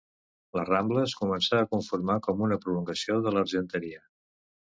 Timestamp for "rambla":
0.69-1.03